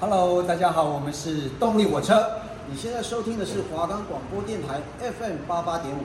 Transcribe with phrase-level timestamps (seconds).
[0.00, 2.24] Hello，大家好，我们是动力火车。
[2.70, 6.02] 你现在收听的是华冈广播电台 FM 八八点五。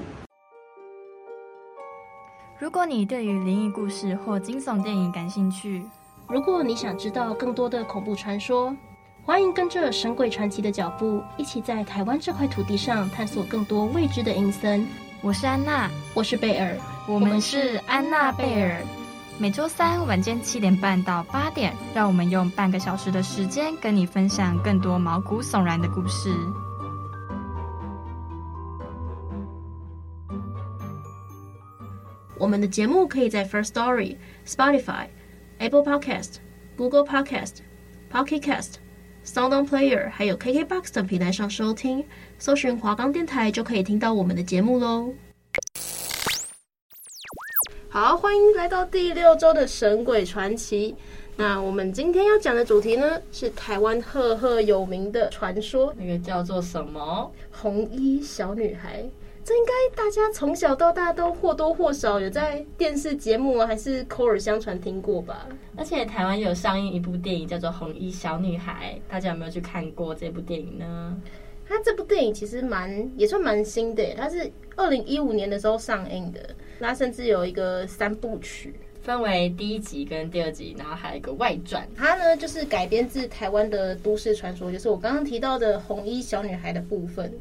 [2.57, 5.85] 如果你对于灵异故事或惊悚电影感兴趣，
[6.27, 8.75] 如果你想知道更多的恐怖传说，
[9.23, 14.87] 欢迎跟着神鬼传奇的脚步，一起在台湾这块土地上探索更多未知的阴森。
[15.21, 16.75] 我是安娜，我是贝尔，
[17.07, 18.81] 我们是安娜贝尔。
[19.39, 26.33] 每周三晚间七点半到八点，让我们用半个小时的时间跟你分享更多毛骨悚然的故事。
[32.37, 35.07] 我们的节目可以在 First Story、Spotify、
[35.57, 36.35] Apple Podcast、
[36.77, 37.57] Google Podcast、
[38.11, 38.75] Pocket Cast、
[39.25, 42.05] Sound On Player 还有 KKBox 等平台上收听，
[42.37, 45.13] 搜寻华冈电台就可以听到我们的节目喽。
[47.93, 50.95] 好，欢迎来到第六周的神鬼传奇。
[51.35, 57.31] 那我们今天要讲的主题呢，是台湾赫赫有名的传说，那个叫做什么？
[57.51, 59.07] 红衣小女孩。
[59.43, 65.47] 这应该大家从小到大都或多或少有在电视节目啊，还是口耳相传听过吧。
[65.77, 71.15] 而且台湾有上映一部电影叫做《红衣小女孩》，大家有没有去看过这部电影呢？
[71.69, 76.39] 它这部电影其实蛮也算蛮新的，它是二零一五年的时候上映的。
[76.79, 81.87] 它甚至有一个三部曲，分为第一集跟第二集，然后还有一个外传。
[81.95, 87.31] 它呢就是改编自台湾的都市传说，就是我刚刚提到的红衣小女孩的部分。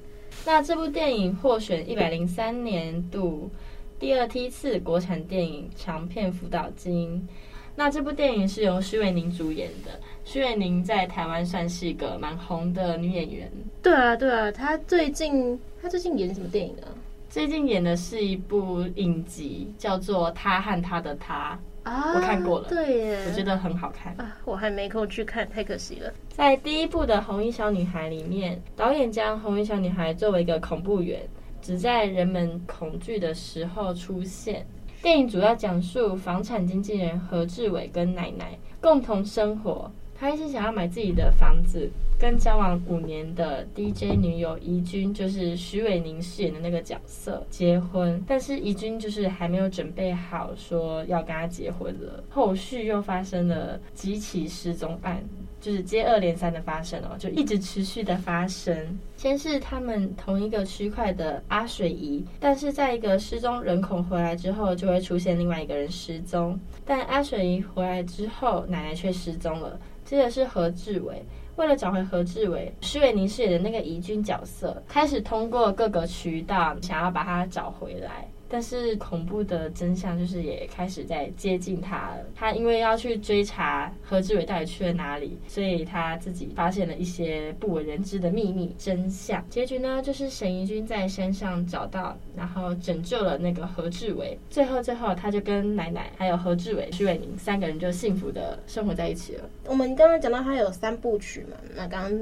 [0.45, 3.51] 那这部电影获选一百零三年度
[3.99, 7.27] 第二梯次国产电影长片辅导金。
[7.75, 13.51] 那这部电影是由徐玮宁主演的，徐玮宁在台湾算是一个蛮红的女演员。
[13.83, 16.93] 对啊，对啊，她最近她最近演什么电影啊？
[17.33, 21.59] 最近演的是一部影集，叫做《她和他的他》
[21.91, 26.13] 啊，我看过了，对耶，我觉得很好看啊，我还没空去看，太可惜了。
[26.29, 31.23] 在第一部的《红衣小女孩》里面，导演将红衣小女孩作为一个恐怖源，
[31.63, 34.67] 只在人们恐惧的时候出现。
[35.01, 39.91] 电影主要讲述房产经纪人何志伟跟奶奶共同生活。
[40.23, 52.23] 他一直想要买自己的房子，跟交往五年的 DJ 女友怡君，就是许玮宁饰演的那个角色结婚，但是怡君就是还没有准备好说要跟他结婚了。
[52.31, 55.21] 后续又发生了几起失踪案，
[55.61, 58.97] 就是接二连三的发生哦，就一直持续的发生。
[59.17, 66.57] 先是他们同一个区块的阿水姨，但是在一个失踪人口回来之后，就会出现另外一个人失踪，
[66.87, 69.77] 但阿水姨回来之后，奶奶却失踪了。
[70.13, 71.25] 接着是何志伟，
[71.57, 78.29] 为了找回何志伟，徐伟宁饰演的那个怡君角色，开始通过各个渠道想要把他找回来。
[78.53, 82.19] 但是恐怖的真相就是也开始在接近他了。
[82.35, 89.43] 他因为要去追查何志伟到底去了哪里，所以他自己发现了一些不为人知的秘密真相。
[89.49, 94.39] 结局呢，就是沈怡君在山上找到，然后拯救了那个何志伟。
[94.51, 99.45] 最后，最后他就跟奶奶还有何志伟、徐伟宁三个人就幸福的生活在一起了。
[99.65, 102.13] 我们刚刚讲到他有三部曲嘛，那刚。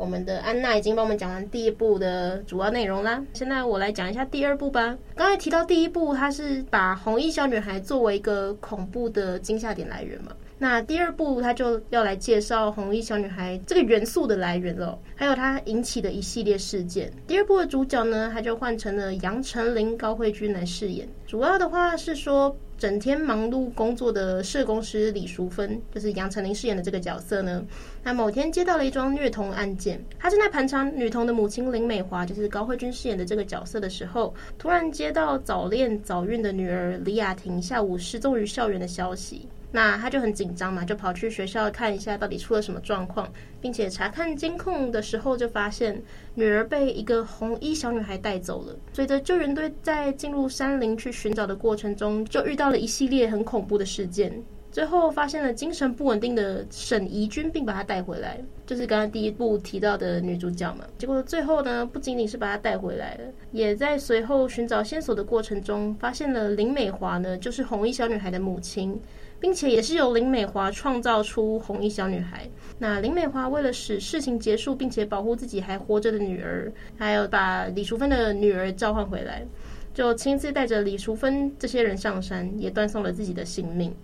[0.00, 4.96] 我们的安娜已经帮我们讲完第一部的主要内容啦，现在我来讲一下第二部吧。
[5.14, 10.32] 刚才提到第一部，它是把红衣小女孩作为一个恐怖的惊吓点来源嘛。
[10.58, 17.12] 那第二部，它就要来介绍红衣小女孩这个元素的来源了，还有它引起的一系列事件。
[17.26, 21.06] 第二部的主角呢，他就换成了杨丞琳、高慧君来饰演。
[21.26, 22.56] 主要的话是说。
[22.80, 27.62] 整天忙碌工作的社工师李淑芬，就是杨丞琳饰演的这个角色呢。
[28.02, 39.46] 那某天接到了一桩虐童案件，他正在盘查女童的母亲林美华，就是高慧君饰演的这个角色的时候，突然接到早恋早孕的女儿李雅婷下午失踪于校园的消息。
[39.72, 46.02] 那他就很紧张嘛，就跑去学校看一下到底出了什么状况，并且查看监控的时候就发现
[46.34, 48.76] 女儿被一个红衣小女孩带走了。
[48.92, 54.32] 随着救援队在进入山林去寻找的过程中，就遇到了一系列很恐怖的事件。
[54.72, 60.84] 最后发现了精神不稳定的沈怡君，并把她带回来，就是刚刚第一部提到的女主角嘛。
[60.96, 69.00] 结果最后呢，不仅仅是把她带回来了，也在随后寻找线索的过程中，发现了林美华呢，就是红衣小女孩的母亲。
[69.40, 72.48] 并且也是由林美华创造出红衣小女孩。
[72.78, 79.44] 那林美华为了使事情结束，并且保护自己还活着的女儿，还有把李淑芬的女儿召唤回来，
[79.92, 83.94] 就亲自带着李淑芬这些人上山，也断送了自己的性命。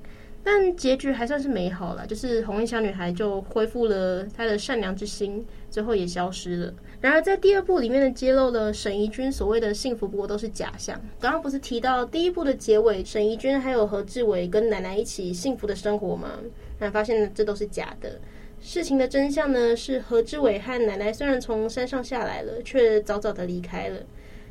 [0.48, 6.72] 但结局还算是美好了，就是红衣小女孩就恢复了她的善良之心，最后也消失了。
[7.00, 11.00] 然而在第二部里面的揭露了沈怡君所谓的幸福不过都是假象。
[11.18, 16.38] 刚刚不是提到第一部的结尾，沈怡君还有何志伟跟奶奶一起幸福的生活吗？
[16.78, 18.20] 那发现这都是假的。
[18.60, 23.98] 事情的真相呢，是何志伟和奶奶虽然从山上下来了，却早早的离开了。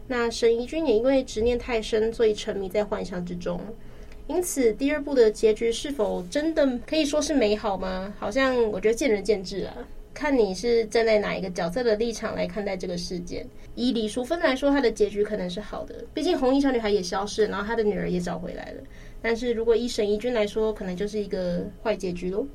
[0.08, 3.62] 那沈怡君也因为执念太深，所以沉迷在幻想之中。
[4.28, 8.12] 因此，第二部的结局是否真的可以说是美好吗？
[8.18, 9.78] 好像我觉得见仁见智啊，
[10.16, 13.46] 看你是站在哪一个角色的立场来看待这个事件。
[13.76, 18.82] 以李淑芬来说，她的结局可能是好的，毕竟红衣小女孩也消失，然后她的女儿也找回来了。
[19.22, 22.48] 但是如果以沈怡君来说，可能就是一个坏结局喽。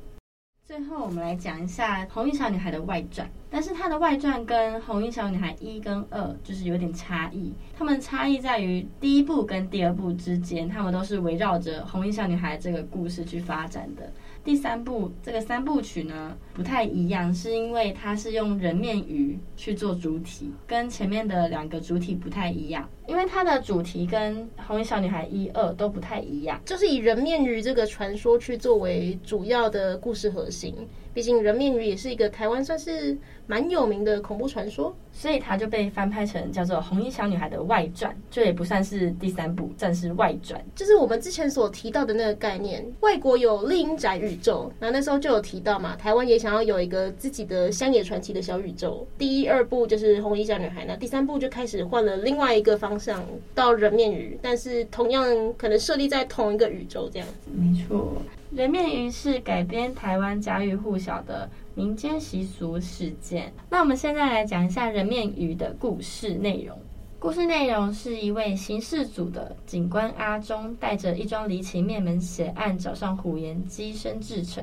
[0.71, 3.29] 最后，我们来讲一下《红衣小女孩》的外传。
[3.49, 7.53] 但是她的外传跟《红衣小女孩》一跟二就是有点差异。
[7.77, 14.09] 它们差异在于第一部跟第二部之间，它们都是围绕着《红衣小女孩》这个故事去发展的。
[14.43, 22.89] 第三部这个三部曲呢，不太一样，是因为它是用人面鱼去做主体，跟前面的两个主体不太一样。
[23.07, 30.73] 因为它的主题跟《红衣小女孩》一二都不太一样，就是以人面鱼这个传说去作为主要的故事核心。
[31.13, 33.17] 毕竟人面鱼也是一个台湾算是
[33.47, 40.63] 蛮有名的恐怖传说，所以它就被翻拍成叫做《红衣小女孩》的外传，这也不算是第三部，算是外传。
[40.75, 49.05] 就是我们之前所提到的那个概念，外国有丽英宅宇宙，那那时候就有提到嘛，台湾也想要有一个自己的乡野传奇的小宇宙。
[49.17, 53.21] 第一、二部就是《红衣小女孩》，那第三部就开始换了另外一个方向
[53.53, 57.51] 到人面鱼，但是同样可能设立在同一个宇宙这样子。
[57.53, 58.13] 没错。
[58.53, 63.53] 人面鱼是改编台湾家喻户晓的民间习俗事件。
[63.69, 66.77] 那我们现在来讲一下人面鱼的故事内容。
[67.17, 74.61] 故事内容是一位刑事组的警官阿忠，带着一桩离奇灭门血案找上虎岩跻身志成。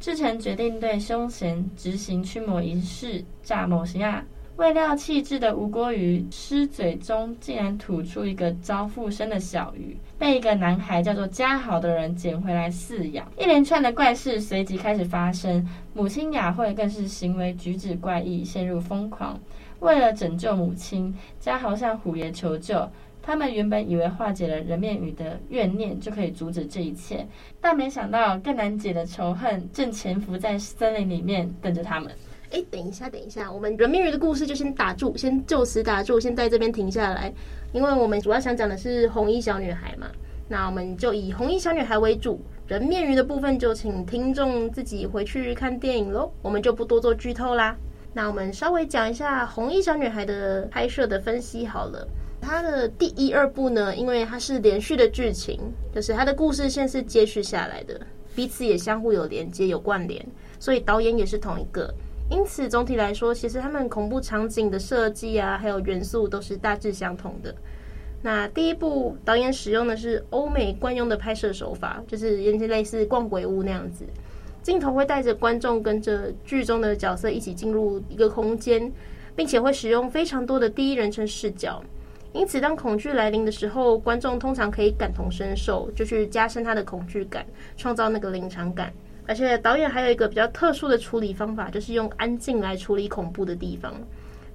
[0.00, 4.24] 志成决定对凶嫌执行驱魔仪式，诈某行啊。
[4.60, 13.26] 未料弃置的吴郭鱼狮嘴中竟然吐出一个遭附身的小鱼，被一个男孩叫做嘉豪的人捡回来饲养。
[13.38, 19.40] 一连串的怪事随即开始发生，母亲雅慧更是行为举止怪异，陷入疯狂。
[19.78, 22.86] 为了拯救母亲，嘉豪向虎爷求救。
[23.22, 27.26] 他们原本以为化解了人面鱼的怨念就可以阻止这一切，
[27.62, 32.12] 但没想到更难解的仇恨正潜伏在森林里面等着他们。
[32.50, 37.32] 哎，等一下，等一下，我们人面鱼的故事就先打住，先就此打住，先在这边停下来，
[37.72, 40.08] 因为我们主要想讲的是红衣小女孩嘛。
[40.48, 47.76] 那我们就以红衣小女孩为主，人面鱼的部分就请听众自己回去看电影喽，我们就不多做剧透啦。
[48.12, 52.04] 那我们稍微讲一下红衣小女孩的拍摄的分析好了。
[52.40, 55.60] 它的第一、二部呢，因为它是连续的剧情，
[55.94, 58.00] 就是它的故事线是接续下来的，
[58.34, 60.26] 彼此也相互有连接、有关联，
[60.58, 61.94] 所以导演也是同一个。
[62.30, 67.52] 因此，总体来说，其实他们恐怖场景的设计啊，还有元素都是大致相同的。
[68.22, 74.04] 那第一部导演使用的是欧美惯用的拍摄手法，就是有些类似逛鬼屋那样子，
[74.62, 78.92] 镜头会带着观众跟着剧中的角色一起进入一个空间，
[79.34, 81.82] 并且会使用非常多的第一人称视角。
[82.32, 87.44] 因此，当恐惧来临的时候，观众通常可以感同身受，就去加深他的恐惧感，
[87.76, 88.92] 创造那个临场感。
[89.30, 93.94] 而且导演还有一个比较特殊的处理方法，就是用安静来处理恐怖的地方。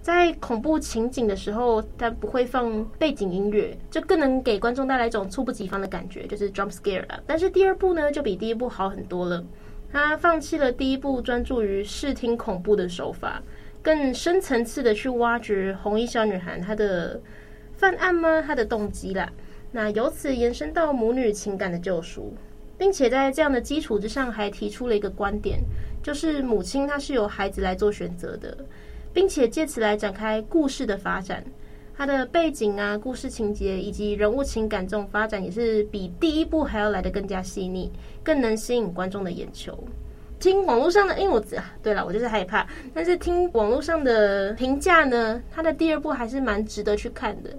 [0.02, 7.24] 在恐怖情景的时候，他不会放背景音乐，就更能给观众带来一种猝不及防的感觉，就是 jump scare 了。
[7.26, 9.42] 但是第二部呢，就比第一部好很多了。
[9.94, 13.42] 他放弃了第一部专注于视听恐怖的手法，
[13.82, 17.22] 更深层次的去挖掘红衣小女孩她的
[17.78, 18.42] 犯案吗？
[18.42, 19.32] 她的动机啦。
[19.72, 22.36] 那由此延伸到母女情感的救赎。
[22.78, 25.60] 并且在这样的基础之上，还提出了一个观点，
[26.04, 28.58] 就是母亲她是由孩子来做选择的，
[29.14, 31.44] 并且借此来展开故事的发展。
[31.98, 37.90] 它的背景啊、故事情节以及人物情感这种发展，也是比第一部还要来得更加细腻，
[38.22, 39.82] 更能吸引观众的眼球。
[40.38, 41.42] 听网络上的，因为我，
[41.82, 47.50] 对了，我就是害怕，但是听网络上的评价呢，它的第二部还是蛮值得去看的。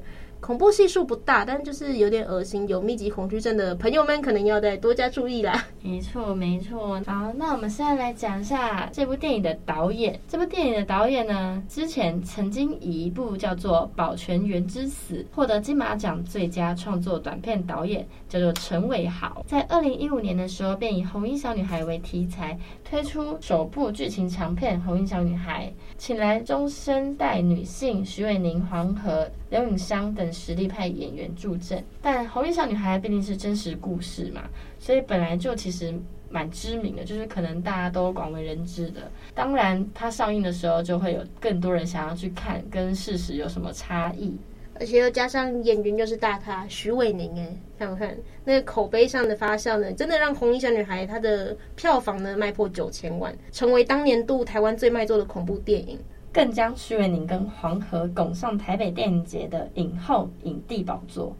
[0.46, 2.68] 恐怖系数不大，但就是有点恶心。
[2.68, 5.66] 有密集恐惧症的朋友们，可能要再多加注意啦。
[5.82, 7.02] 没错，没错。
[7.04, 10.20] 好，那我们现在来讲一下这部电影的导演。
[10.28, 19.44] 这部电影的导演呢，之前曾经以一部叫做《保全员之死》获得金马奖最佳创作短片导演，叫做陈伟豪。
[19.48, 22.56] 在二零一五年的时候，便以《红衣小女孩》为题材，
[22.88, 25.66] 推出首部剧情长片《红衣小女孩》，
[25.98, 31.82] 请来中生代女性许玮宁、黄河、刘允湘等实力派演员助阵。
[32.02, 34.42] 但《红衣小女孩》毕竟是真实故事嘛，
[34.78, 35.94] 所以本来就其实
[36.28, 39.10] 蛮知名的，就是可能大家都广为人知的。
[39.34, 44.36] 当然，它上映的时候就会有更多人想要去看，跟事实有什么差异。
[44.78, 49.90] 而且又加上演员又是大咖许玮甯，哎，看不看那个口碑上的发酵呢？
[49.94, 55.98] 真的让《红衣小女孩》它的票房呢卖破九千万，成为当年度台湾最卖座的恐怖电影，
[56.36, 61.34] 更将许玮甯跟黄河拱上台北电影节的影后影帝宝座。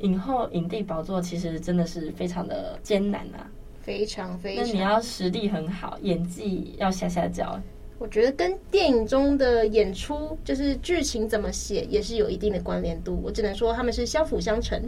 [0.00, 3.46] 影后影帝宝座其实真的是非常的艰难啊，
[3.80, 4.66] 非常非常。
[4.66, 7.60] 那你要实力很好，演技要下下脚。
[8.00, 13.20] 我觉得跟电影中的演出，就是剧情怎么写，也是有一定的关联度。
[13.22, 14.82] 我只能说他们是相辅相成。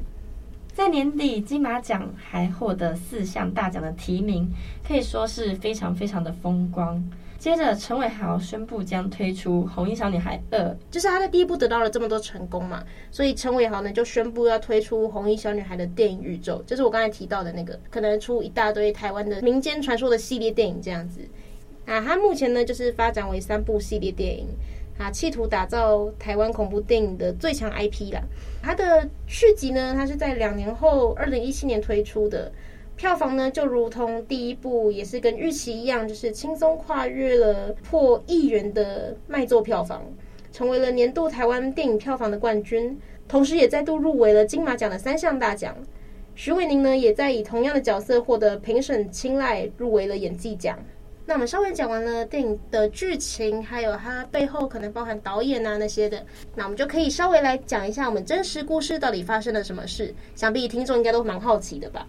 [0.73, 4.51] 在年底金马奖还获得四项大奖的提名，
[4.83, 7.01] 可以说是非常非常的风光。
[7.43, 10.61] 接着陈伟豪宣布将推出《红衣小女孩二》，
[10.93, 21.21] 就是他在第一部得到了这么多成功嘛，所以陈伟豪呢就宣布要推出《红衣小女孩》的电影宇宙，就是我刚才提到的那个，可能出一大堆台湾的民间传说的系列电影这样子。
[21.85, 24.47] 啊，他目前呢就是发展为三部系列电影，
[24.97, 28.23] 啊，企图打造台湾恐怖电影的最强 IP 啦。
[28.63, 32.53] 它的续集呢，它是在两年后，二零一七年推出的，
[33.03, 40.05] 票房呢就如同第一部，也是跟预期一样，就是轻松跨越了破亿元的卖座票房，
[40.53, 45.77] 成为了年度台湾电影票房的冠军，同时也再度入围了金马奖的三项大奖。
[46.37, 50.79] 徐伟宁呢，也在以同样的角色获得评审青睐，入围了演技奖。
[51.27, 60.15] 那我们稍微讲完了电影的剧情，还有它背后可能包含导演啊那些的，那我们就可以稍微来讲一下我们真实故事到底发生了什么事。
[60.37, 62.07] 想必听众应该都蛮好奇的吧？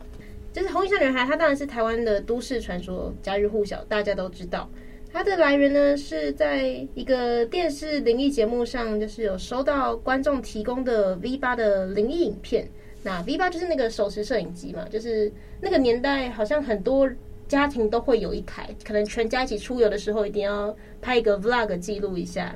[0.53, 4.69] 就是《红衣小女孩》，她当然是台湾的都市传说，家喻户晓，大家都知道。
[5.11, 12.67] 它的来源呢是在一个电视灵异节目上，就是有收到观众提供的 V 八的灵异影片。
[13.01, 15.29] 那 V 八就是那个手持摄影机嘛，就是
[15.59, 17.09] 那个年代好像很多。
[17.45, 22.55] 家庭都会有一台，可能全家一起出游的时候，一定要拍一个 vlog 记录一下。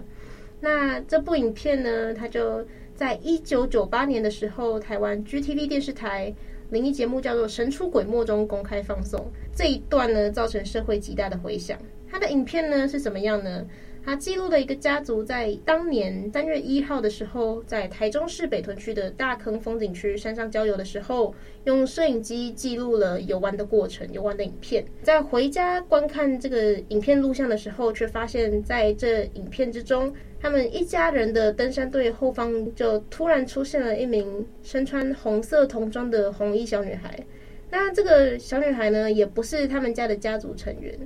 [0.61, 6.33] 那这部影片呢，它就在一九九八年的时候，台湾 GTV 电视台
[6.69, 9.25] 灵异节目叫做《神出鬼没》中公开放送。
[9.55, 11.77] 这一段呢，造成社会极大的回响。
[12.09, 13.65] 它的影片呢是怎么样呢？
[14.07, 21.35] 他记录了一个家族在当年三月一号的时候，在台中市北屯区的大坑风景区山上郊游的时候，
[21.65, 24.85] 用摄影机记录了游玩的过程、游玩的影片。
[25.03, 37.19] 在回家观看这个影片录像的时候，却发现在这影片之中，他们一家人的登山队后方就突然出现了一名身穿红色童装的红衣小女孩。
[37.69, 40.97] 那这个小女孩呢，也不是他们家的家族成员。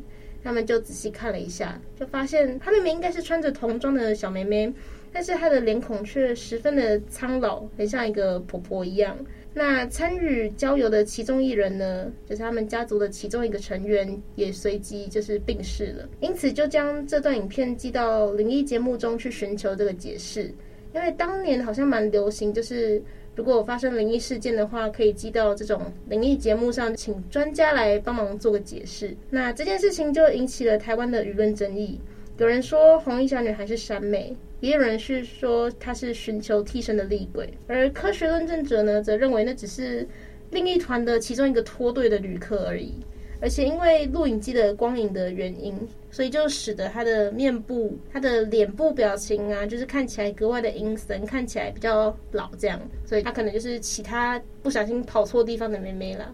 [0.43, 4.74] 他们就仔细看了一下，就发现她明明应该是穿着童装的小妹妹，
[5.12, 9.17] 但是她的脸孔却十分的苍老，很像一个婆婆一样。
[9.53, 16.07] 那参与郊游的其中一人呢，就是他们家族的其中一个成员，也随即就是病逝了。
[16.21, 20.53] 因此就将这段影片寄到灵异节目中去寻求这个解释，
[20.93, 23.01] 因为当年好像蛮流行，就是。
[23.33, 29.15] 如果发生灵异事件的话，可以寄到这种灵异节目上，请专家来帮忙做个解释。
[29.29, 32.00] 那这件事情就引起了台湾的舆论争议。
[32.38, 37.53] 有人说红衣小女孩是山美，也有人是说她是寻求替身的厉鬼。
[37.67, 40.05] 而科学论证者呢，则认为那只是
[40.50, 42.95] 另一团的其中一个脱队的旅客而已。
[43.41, 45.75] 而且因为录影机的光影的原因，
[46.12, 52.79] 所以就使得他的面部、他的脸部表情啊，就是看起来格外的阴森，看起来比较老这样。
[53.03, 56.33] 所以他可能就是其他不小心跑错地方的妹妹了。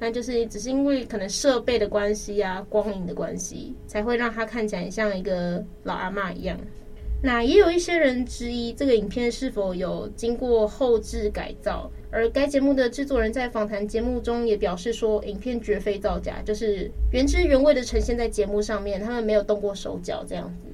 [0.00, 6.58] 那就是只是因为可能设备的关系啊，光影的关系，才会让他看起来像一个老阿嬷一样。
[7.20, 11.90] 那也有一些人质疑这个影片是否有经过后置改造。
[12.10, 20.66] 而该节目的制作人在访谈节目中也表示说，影片绝非造假，就是原汁原味的呈现在节目上面，他们没有动过手脚这样子。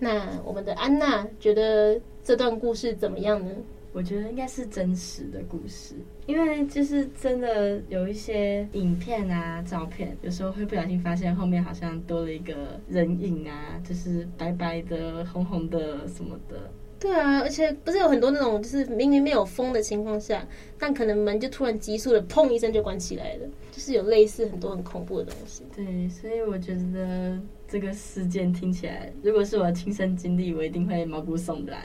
[0.00, 3.52] 那我们的安娜觉得这段故事怎么样呢？
[3.92, 5.94] 我觉得应该是真实的故事，
[6.26, 16.70] 因为就是真的有一些影片啊、照片，有时候会不小心发现后面好像多了一个人影啊，就是白白的、红红的什么的。
[16.98, 20.46] 对啊，而且不是有很多那种，就是明明没有风的情况下，
[20.78, 25.64] 但可能门就突然急速的砰一声就关起来了，就是有类似很多很恐怖的东西。
[25.74, 31.82] 对，所以我觉得这个事件听起来，如果是我的亲身经历，我一定会毛骨悚然。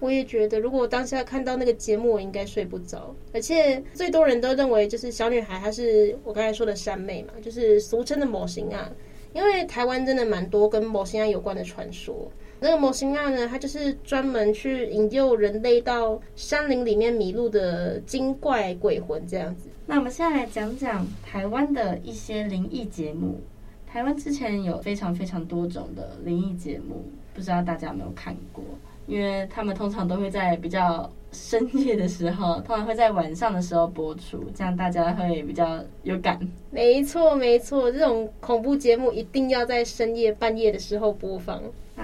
[0.00, 3.14] 我也觉得，如果我当下看到那个节目，我应该睡不着。
[3.32, 8.90] 而且最多人都认为，就是小女孩她是我刚才说的山妹嘛，就是俗称的某型啊，
[9.32, 12.28] 因为台湾真的蛮多跟某型啊有关的传说。
[12.62, 19.68] 那个魔神仔呢，它就是专门去引诱人类到山林里面迷路的精怪鬼魂这样子。
[19.86, 23.38] 那我们现在来讲讲台湾的一些灵异节目。
[23.86, 27.04] 台湾之前有非常非常多种的灵异节目，
[27.34, 28.62] 不知道大家有没有看过？
[29.10, 36.38] 因为他们通常都会在比较深夜的时候，通常会在晚上的时候播出，这样大家会比较有感。
[36.70, 41.60] 没错，没错，这种恐怖节目一定要在深夜半夜的时候播放。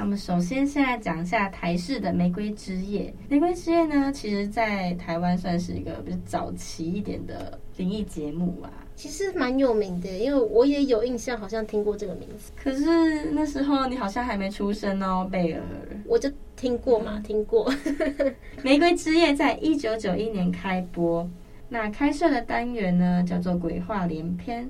[0.06, 3.12] 那我们首先先来讲一下台式的《玫瑰之夜》。
[3.28, 8.70] 《玫瑰之夜》呢，其实在台湾算是一个比较早期一点的灵异节目啊。
[8.94, 12.52] 其实蛮有名的，因为我也有印象，好像听过这个名字。
[12.54, 15.60] 可是那时候你好像还没出生哦，贝儿。
[16.06, 17.68] 我就听过嘛，嗯、听过。
[18.62, 21.28] 《玫瑰之夜》在一九九一年开播，
[21.68, 24.64] 那开设的单元呢叫做《鬼话连篇》，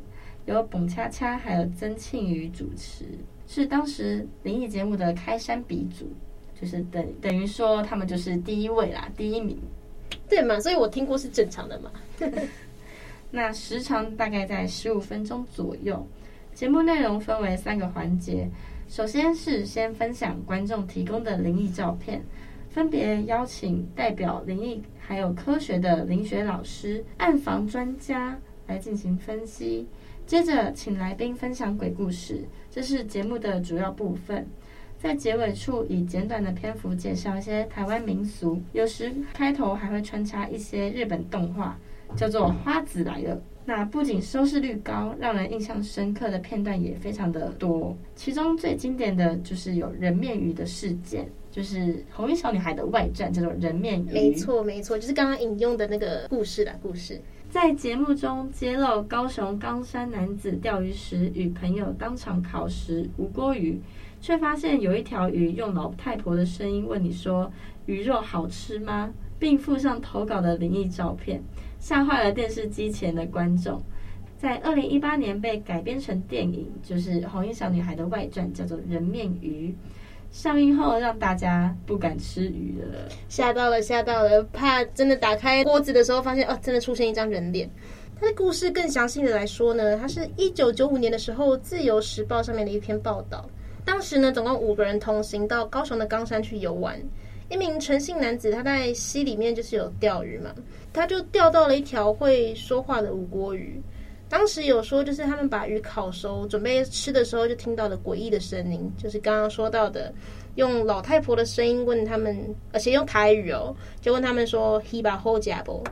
[0.46, 3.04] 由澎恰恰还有曾庆瑜主持，
[3.46, 6.06] 是当时灵异节目的开山鼻祖，
[6.60, 9.58] 就是等等于说他们就是第一位啦，第一名。
[10.28, 10.58] 对嘛？
[10.58, 11.90] 所以我听过是正常的嘛。
[13.30, 16.04] 那时长大概在十五分钟左右，
[16.54, 18.48] 节目内容分为三个环节。
[18.88, 22.22] 首先是先分享观众提供的灵异照片，
[22.70, 29.86] 分别邀请代表灵异还有科学的灵学老师、暗房专家来进行分析。
[30.26, 34.46] 接着请来宾分享鬼故事，这是节目的主要部分。
[34.98, 41.78] 在结尾处以简短的篇幅介绍一些台湾民俗，有时开头还会穿插一些日本动画。
[42.14, 43.42] 叫做花子来了。
[43.64, 47.96] 那不仅收视率高，让人印象深刻的片段也非常的多。
[48.14, 54.12] 其中最经典的就是有人面鱼的事件，就是红衣小女孩的外传，叫做人面鱼。
[54.12, 56.72] 没错，没错，就是刚刚引用的那个故事啦。
[56.80, 57.20] 故事
[57.56, 63.80] 在节目中揭露高雄冈山男子钓鱼时与朋友当场烤食无锅鱼，
[64.20, 67.50] 却发现有一条鱼用老太婆的声音问你说
[67.86, 69.10] ：“鱼肉好吃吗？”
[69.40, 71.42] 并附上投稿的灵异照片。
[71.80, 73.80] 吓坏了电视机前的观众，
[74.36, 79.70] 在二零一八年被改编成电影，就是《红衣小女孩》的外传，叫做《人面鱼》。
[80.30, 87.70] 上映后让大家不敢吃鱼了，吓到了，吓到了，怕真的打开锅子的时候发现哦，真的出现一张人脸。
[88.18, 93.48] 它的故事更详细的来说呢，它是一九九五年的时候《自由时报》上面的一篇报道。
[93.84, 97.00] 当时呢，总共五个人同行到高雄的冈山去游玩。
[97.48, 100.52] 一名陈姓男子，他在溪里面就是有钓鱼嘛，
[100.92, 103.80] 他就钓到了一条会说话的五锅鱼。
[104.28, 110.12] 当时有说，就是他们把鱼烤熟，准备吃的时候，就听到了诡异的声音，就是刚刚说到的，
[110.56, 115.84] 用老太婆的声音问他们，而且用台语哦，就问他们说 “he 把好假不”。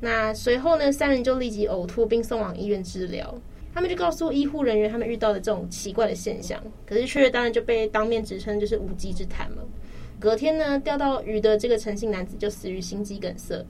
[0.00, 3.34] 那随后呢，三人就立即呕吐，并送往医院治疗。
[3.74, 9.58] 他们就告诉医护人员，他们遇到的这种奇怪的现象，可是却当然就被当面指称就是无稽之谈嘛。
[10.18, 13.64] 隔天呢，钓到鱼的这个陈姓男子就死于心肌梗塞。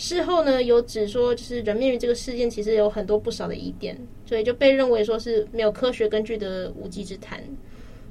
[0.00, 7.38] 事后呢，有指说，就是人面鱼这个事件其实有很多不少的疑点，所以就被认为说是没有科学根据的无稽之谈。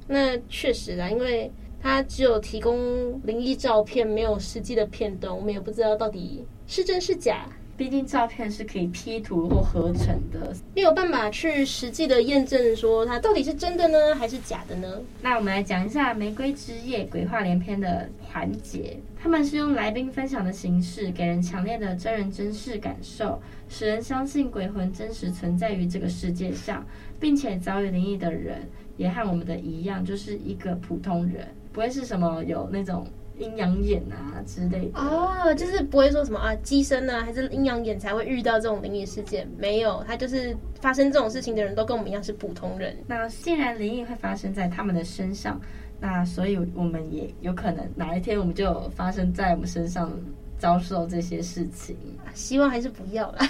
[0.06, 1.50] 那确实啦，因为
[1.82, 7.48] 他只有提供灵异照片，没有实际的片段，我们也不知道到底是真是假。
[7.80, 15.00] 毕竟照片是可以 P 图或合成的，没有办法去实际的验证说它到底是真的呢，还是假的呢？
[15.22, 23.40] 那我们来讲一下《玫瑰之夜》鬼话连篇的环节，他们是用来宾分享的形式，给人强烈的真人真事感受，
[23.70, 26.84] 使人相信鬼魂真实存在于这个世界上，
[27.18, 28.58] 并且遭遇灵异的人
[28.98, 33.06] 也和我们的一样，就是一个普通人，不会是什么有那种。
[33.40, 39.48] 阴阳眼啊之类的哦，就是不会说什么啊，机身啊，还是阴阳眼才会遇到这种灵异事件？
[39.58, 42.96] 没有，他就是发生这种事情的人都跟我们一样是普通人。
[43.06, 45.60] 那既然灵异会发生在他们的身上，
[45.98, 50.12] 那所以我们也有可能哪一天我们就发生在我们身上
[50.58, 51.96] 遭受这些事情。
[52.34, 53.48] 希望还是不要啦。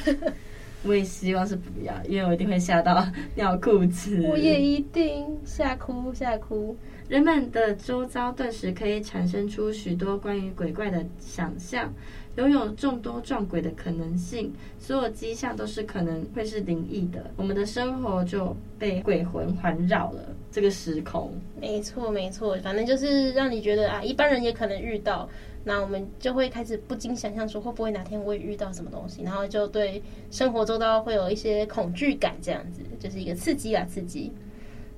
[0.82, 4.26] 我也希望是不要，因为我一定会吓到尿裤子。
[4.28, 6.76] 我也一定吓哭吓哭。
[7.08, 11.92] 人们的周遭顿时可以产生出许多关于鬼怪的想象，
[12.36, 17.30] 拥有众多撞鬼的可能性，所有迹象都是可能会是灵异的。
[17.36, 20.20] 我们的生活就被鬼魂环绕了
[20.52, 21.32] 这个时空。
[21.60, 25.28] 没错，没错，反正就是让你觉得啊，一般人也可能遇到，
[25.64, 34.32] 那我们就会开始不禁想象说，会不会哪天我也遇到什么东西，然后就对生活周遭会有一些恐惧感，这样子就是一个刺激啊，刺激。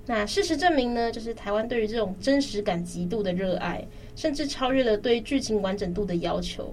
[0.07, 6.72] 那事实证明呢，就是台湾对于这种真实感极度的热爱，甚至超越了对剧情完整度的要求。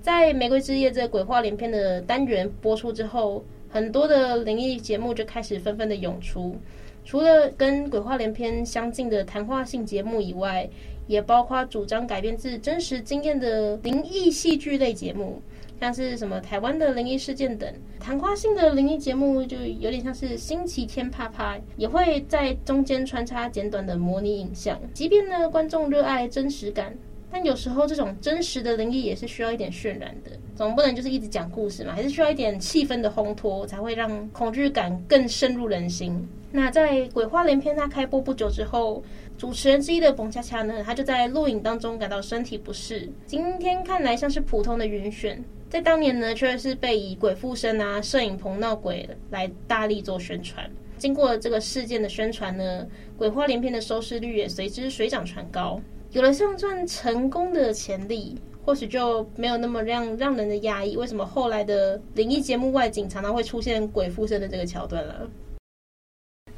[0.00, 6.56] 在《玫瑰之夜》这鬼话连篇的单元播出之后，很多的灵异节目就开始纷纷的涌出。
[7.04, 10.68] 除了跟鬼话连篇相近的谈话性节目以外，
[11.10, 15.42] 也包括主张改编自真实经验的灵异戏剧类节目。
[15.80, 17.68] 像是什么台湾的灵异事件等
[17.98, 24.78] 谈话性的灵异节目，就有点像是星期天啪啪，也会在中间穿插简短的模拟影像。
[24.94, 26.94] 即便呢观众热爱真实感，
[27.30, 36.28] 但有时候这种真实的灵异也是需要一点渲染的，总不能就是一直讲故事嘛，还是需要一点气氛的烘托，才会让恐惧感更深入人心。
[36.52, 39.02] 那在《鬼话连篇》它开播不久之后，
[39.40, 43.08] 主持人之一的冯恰恰呢，他就在录影当中感到身体不适。
[43.24, 45.38] 今天看来像是普通的晕眩，
[45.70, 50.70] 在当年呢，却是被以鬼附身啊、摄影棚闹鬼来大力做宣传。
[50.98, 52.86] 经过这个事件的宣传呢，
[53.18, 55.80] 《鬼话连篇》的收视率也随之水涨船高。
[56.12, 60.98] 有了上传成功的潜力，或许就没有那么让让人的压抑。
[60.98, 65.26] 为什么后来的灵异节目外景常常会出现鬼附身的这个桥段了？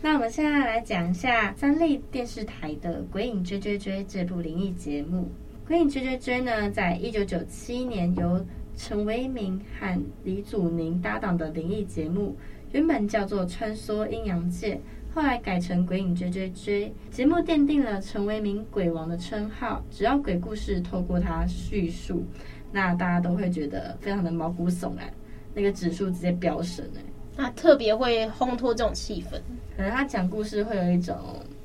[0.04, 5.30] 那我们现在来讲一下三立电视台的《鬼影追追追》这部灵异节目。
[5.68, 8.44] 《鬼影追追追》呢，在一九九七年由
[8.76, 12.36] 陈为民和李祖宁搭档的灵异节目，
[12.72, 14.74] 原本叫做《穿梭阴阳界》。
[15.14, 19.84] 后来改成《鬼影追追追》，节目奠定了陈为民“鬼王”的称号。
[19.88, 22.24] 只要鬼故事透过他叙述，
[22.72, 25.08] 那大家都会觉得非常的毛骨悚然，
[25.54, 27.11] 那个指数直接飙升哎。
[27.36, 29.40] 他特别会烘托这种气氛，
[29.76, 31.16] 可能他讲故事会有一种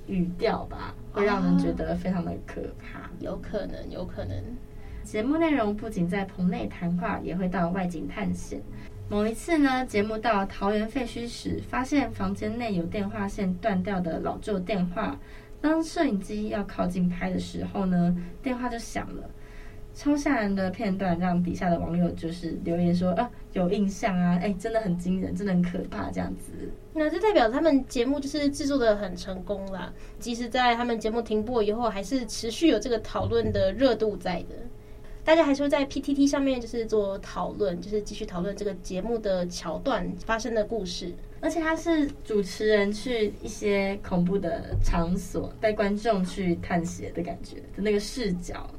[0.08, 3.00] 语调吧，会让人觉得非常的可怕。
[3.00, 4.36] 哦，有可能，有可能。
[5.04, 8.62] 节目内容不仅在棚内谈话，也会到外景探险。
[9.10, 15.18] 某一次呢，节目到桃园废墟时，发现房间内有电话线断掉的老旧电话。
[15.62, 19.30] 当摄影机要靠近拍的时候呢，电话就响了。
[19.98, 26.52] 超吓人的片段让底下的网友就是留言说啊，有印象啊，哎，真的很惊人，真的很可怕这样子。
[26.94, 34.56] 那这代表他们节目就是制作的很成功啦，即使在他们节目停播以后，还是持续有这个讨论的热度在的。
[35.24, 41.12] 大家还说在 PTT 上面就是做讨论，就是继续讨论这个节目的桥段发生的故事。
[41.42, 48.70] 而且他是主持人去一些恐怖的场所，带观众去探险的感觉的那个视角，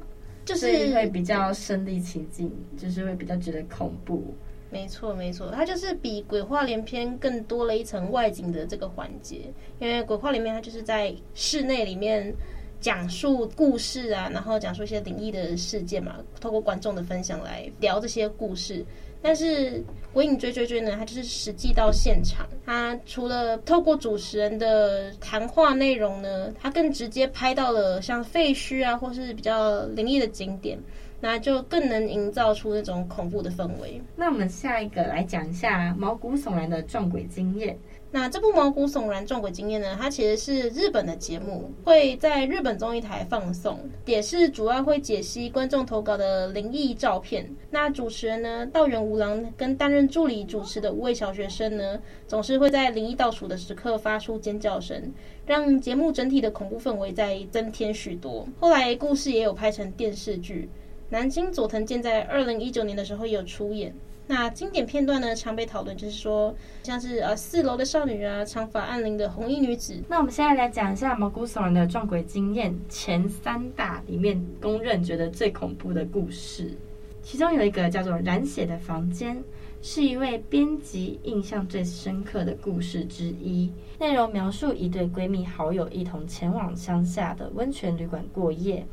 [0.49, 4.33] 就是会比较身临其境，就是会比较觉得恐怖。
[4.69, 12.33] 没错，没错，它就是比鬼话连篇更多了一层外景的这个环节，因为鬼话连篇它就是在室内里面。
[12.81, 18.85] 讲述故事啊，然后讲述一些灵异的事件嘛，透过观众的分享来聊这些故事。
[19.21, 19.79] 但是
[20.13, 30.79] 《鬼影追追追》呢，它就是实际到现场，它除了透过主持人的谈话内容呢，它更直接拍到了像废墟啊，或是比较灵异的景点，
[31.19, 34.01] 那就更能营造出那种恐怖的氛围。
[34.15, 37.77] 那我们下一个来讲一下毛骨悚然的撞鬼经验。
[38.11, 47.47] 那这部毛骨悚然撞鬼经验呢，它其实是日本的节目，会在日本综艺台放送，也是主要会解析观众投稿的灵异照片。
[47.69, 55.13] 那主持人呢，道元吾郎跟担任助理主持的五位小学生呢，总是会在灵异倒数的时刻发出尖叫声，
[55.45, 58.47] 让节目整体的恐怖氛围再增添许多。
[58.59, 60.67] 后来故事也有拍成电视剧，
[61.09, 63.93] 南京佐藤健在二零一九年的时候也有出演。
[64.29, 69.99] 那经典片段呢，常被讨论，就是说，像是呃四楼的少女啊，长发暗铃的红衣女子。
[70.07, 76.77] 那我们现在来讲一下毛骨悚然的撞鬼经验前三大里面公认觉得最恐怖的故事，
[77.23, 79.35] 其中有一个叫做《染血的房间》，
[79.81, 83.73] 是一位编辑印象最深刻的故事之一。
[83.97, 88.85] 内容描述一对闺蜜好友一同前往乡下的温泉旅馆过夜，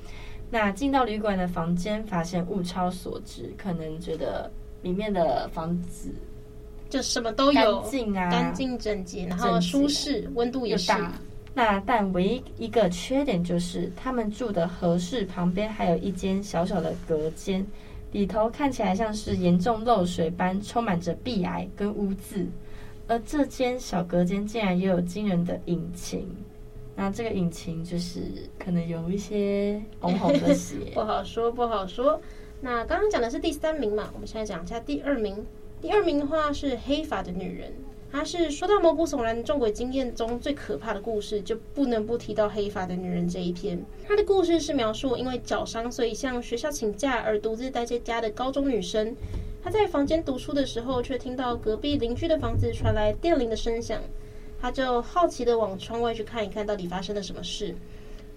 [0.51, 4.51] 那进到旅馆的房间，发现物超所值，可能觉得。
[4.87, 6.15] 里面的房子
[6.89, 11.13] 就什么都有，干净啊，干净整洁，然后舒适，温度也大。
[11.53, 17.67] 那但唯一一个缺点就是，他们住的合适旁边还有一间小小的隔间，
[18.13, 22.47] 里头看起来像是严重漏水般，充满着壁癌跟污渍。
[23.09, 26.25] 而这间小隔间竟然也有惊人的引擎，
[26.95, 28.21] 那这个引擎就是
[28.57, 32.21] 可能有一些红红的血， 不好说，不好说。
[32.61, 35.45] 那刚刚讲的是第三名嘛，我们现在讲一下第二名。
[35.81, 37.71] 第二名的话是黑发的女人，
[38.11, 43.85] 她是说到毛骨悚然撞鬼经验中最可怕的故事，就不能不提到黑发的女人这一篇。
[44.09, 49.15] 她的故事是描述因为脚伤，所以向学校请假而独自待在家的高中女生。
[49.63, 54.01] 她在房间读书的时候，却听到隔壁邻居的房子传来电铃的声响，
[54.59, 57.75] 她就好奇地往窗外去看一看，到底发生了什么事。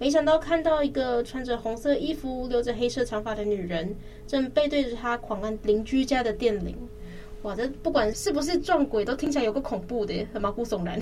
[0.00, 3.94] 没想到看到一个穿着红色衣服、留着黑色长发的女人，
[4.26, 6.74] 正背对着她狂按邻居家的电铃。
[7.42, 10.98] 哇，这不管是不是撞鬼，都听起来有个恐怖的，很毛骨悚然。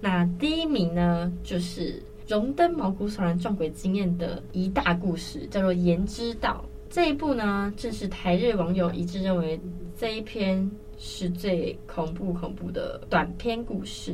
[0.00, 6.64] 那第一名呢，就是荣登毛骨悚然撞鬼经验的一大故事，叫做《言之道》。
[6.92, 9.60] 这一部呢，正是台日网友一致认为
[9.96, 14.12] 这一篇是最恐怖恐怖的短篇故事。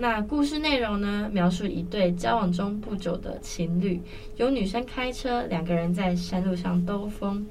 [0.00, 4.00] 那故事内容呢，描述一对交往中不久的情侣，
[4.36, 7.44] 由女生开车，两个人在山路上兜风，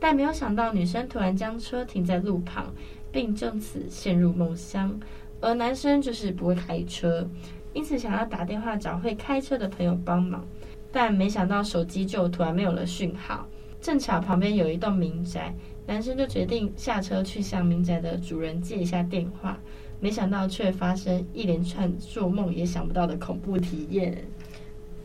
[0.00, 2.74] 但没有想到女生突然将车停在路旁，
[3.12, 4.98] 并就此陷入梦乡，
[5.40, 7.24] 而男生就是不会开车，
[7.72, 10.44] 因此想要打电话找会开车的朋友帮忙，
[10.90, 13.46] 但没想到手机就突然没有了讯号，
[13.80, 15.54] 正巧旁边有一栋民宅，
[15.86, 19.56] 男生就决定下车去向民宅的主人借一下电话。
[20.02, 24.24] 没想到却发生一连串做梦也想不到的恐怖体验，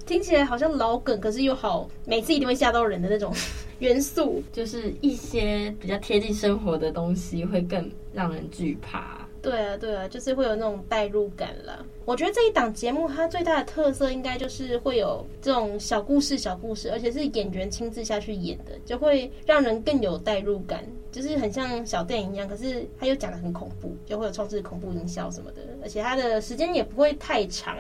[0.08, 3.32] 听起来好像老梗，可是又好，每次一定会吓到人的那种
[3.78, 9.27] 元素， 就是一些比较贴近生活的东西会更让人惧怕。
[9.50, 11.80] 对啊，对啊，就是会有那种代入感啦。
[12.04, 20.84] 我觉得这一档节目它最大的特色应该就是会有这种小故事、小故事，而且是演员亲自下去演的，就会让人更有代入感，
[21.14, 22.46] 就是很像小电影一样。
[22.46, 27.78] 可是它又讲的很恐怖，就会有充斥恐怖营销什么的，而且它的时间也不会太长，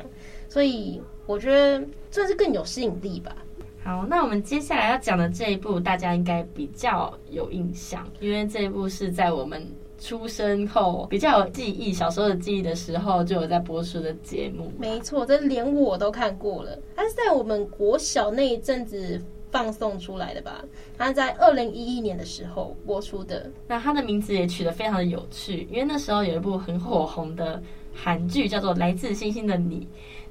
[0.47, 3.36] 所以我觉得算是更有吸引力吧。
[3.84, 9.65] 好，那我们接下来要讲的这一部，大家应该比较有印象，因为这一部是在我们。
[9.99, 14.71] 出生后比较有记忆，小时候的记忆的时候就有在播出的节目。
[14.77, 16.77] 没错，这连我都看过了。
[16.95, 19.19] 它是在我们国小那一阵子
[19.51, 20.63] 放送出来的吧？
[20.97, 23.49] 它在二零一一年的时候播出的。
[23.67, 27.62] 那它的名字也取得非常的有趣，因为那时候有一部很火红的
[27.93, 29.77] 韩剧叫做《来自星星的你》。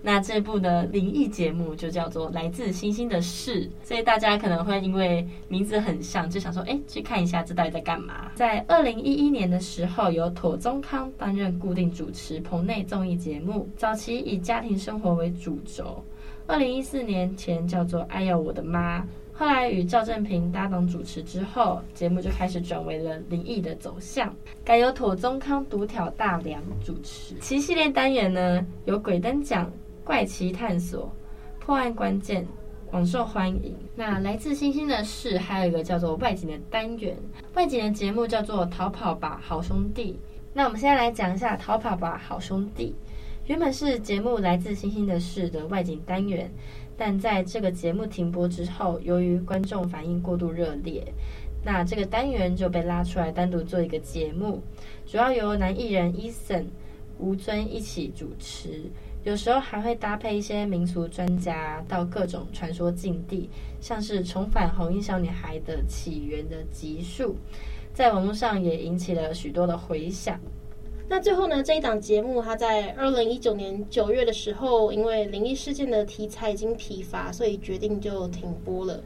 [0.02, 8.30] 那这部的灵异节目就叫做《来自星星的事》，所以大家可能会因为名字很像，就想说，哎，去看一下这到底在干嘛。
[8.36, 16.04] 在二零一一年的时候，由妥宗康担任固定主持棚内综艺节目，早期以家庭生活为主轴。
[16.46, 19.00] 二零一四年前叫做《爱要我的妈》，
[19.32, 24.32] 后来与赵正平搭档主持之后，节目就开始转为了灵异的走向，
[24.64, 27.34] 改由妥宗康独挑大梁主持。
[27.40, 29.68] 其系列单元呢，有鬼灯奖。
[30.06, 31.12] 怪奇探索、
[31.58, 32.46] 破案关键
[32.88, 33.74] 广受欢迎。
[33.96, 37.16] 那来自星星的事，还有一个叫做外景的单元。
[37.54, 40.12] 外景的节目叫做《逃跑吧，好兄弟》。
[40.52, 42.94] 那我们现在来讲一下《逃跑吧，好兄弟》。
[43.48, 46.48] 原本是节目《来自星星的事》的外景单元，
[46.96, 51.04] 但在这个节目停播之后，由于观众反应过度热烈，
[51.64, 54.62] 那这个单元就被拉出来单独做一个节目，
[55.04, 56.66] 主要由男艺人 Eason、
[57.18, 58.88] 吴尊一起主持。
[59.26, 67.34] 有时候还会搭配一些民俗专家到各种传说禁地，像是重返红衣小女孩的起源的集数，
[67.92, 70.38] 在网络上也引起了许多的回响。
[71.08, 79.02] 那最后呢，这一档节目它在二零一九年九月的时候，因为灵异事件的题材已经疲乏，所以决定就停播了。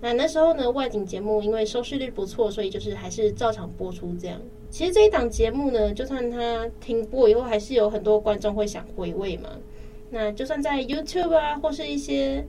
[0.00, 4.40] 那那时候呢，外景节目因为收视率不错，所以就是还是照常播出这样。
[4.70, 9.48] 其实这一档节目呢，就算它停播以后，还是有很多观众会想回味嘛。
[10.14, 12.46] 那就算在 YouTube 啊，或是一些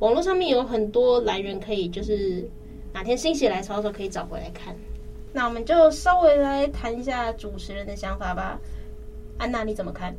[0.00, 2.46] 网络上面，有很多来源可以，就是
[2.92, 4.76] 哪天心血来潮的时候可以找回来看。
[5.32, 8.60] 那我们就稍微来谈一下主持人的想法吧。
[9.38, 10.14] 安娜，你怎么看？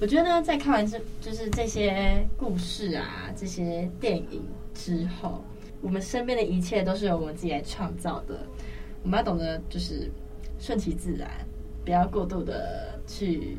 [0.00, 5.44] 我觉得呢在看完这就是这些故事啊，这些电影之后。
[5.82, 8.34] 我们身边的一切都是由我们自己来创造的，
[9.02, 10.10] 我们要懂得就是
[10.58, 11.30] 顺其自然，
[11.84, 13.58] 不要过度的去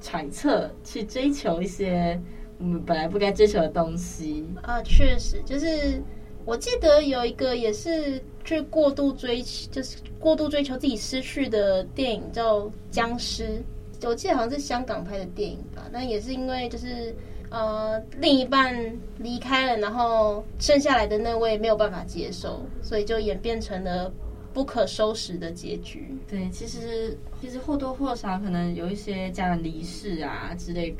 [0.00, 2.20] 揣测、去追求一些
[2.58, 4.46] 我们本来不该追求的东西。
[4.62, 6.02] 啊，确实，就是
[6.44, 13.62] 我记得有一个也是去过度追，就是过度追求自己失去的电影叫《僵尸》，
[14.08, 17.14] 我记得好像是香港拍的电影吧，但也是因为就是。
[17.50, 18.76] 呃，另一半
[19.20, 24.12] 离开了，然后剩下来的那位没有办法接受，所以就演变成了
[24.52, 26.16] 不可收拾的结局。
[26.28, 30.94] 对，其实其实或多或少可能有一些家人离世啊之类，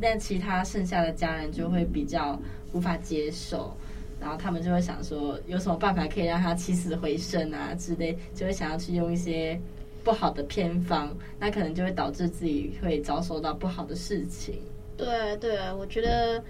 [0.00, 2.40] 但其他剩下的家人就会比较
[2.72, 3.76] 无法接受，
[4.20, 9.60] 然后他们就会想说，有什么办法可以让他起死回生啊之类，就会想要去用一些
[10.02, 14.58] 不好的偏方，那可能就会导致自己会遭受到不好的事情。
[14.96, 16.42] 对啊，对啊，我觉得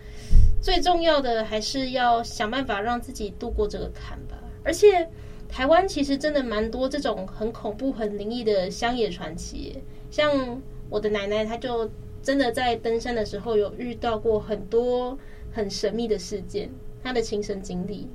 [0.60, 4.36] 最重要的还是要想办法让自己度过这个坎吧。
[4.64, 5.08] 而且
[5.48, 9.78] 台湾其实真的蛮多这种很恐怖、很灵异的乡野传奇，
[10.10, 11.88] 像我的奶奶，她就
[12.22, 15.16] 真的在登山的时候有遇到过很多
[15.52, 16.68] 很神秘的事件，
[17.02, 18.08] 她的亲身经历。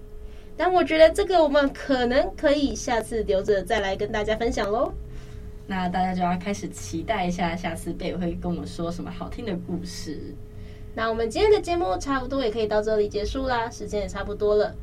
[0.57, 4.91] 但我觉得这个我们可能可以下次留着再来跟大家分享喽。
[5.65, 10.19] 那大家就要开始期待一下，下次贝会跟我们说什么好听的故事。
[10.95, 14.75] 那我们今天的节目差不多也可以到这里结束啦，时间也差不多了。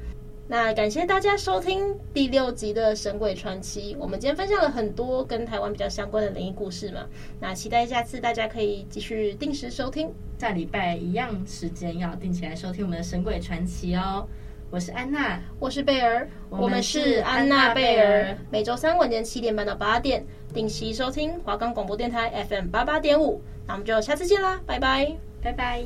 [0.49, 7.01] 那感谢大家收听第六集的《神鬼传奇》，我们今天分享了很多跟台湾比较相关的灵异故事嘛。
[7.41, 14.25] 那期待下次大家可以继续定时收听，下礼拜一样时间要定期来收听我们的《神鬼传奇》哦。
[14.71, 18.37] 我是安娜，我是贝儿，我们是安娜贝儿。
[18.49, 23.43] 每周三晚间七点半到八点，定期收听华冈广播电台 FM 八八点五。
[23.67, 25.83] 那我们就下次见啦，拜拜，拜拜。